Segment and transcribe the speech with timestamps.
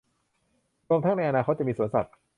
[0.89, 2.13] รวมทั้งในอนาคตจะมีสวนสัตว์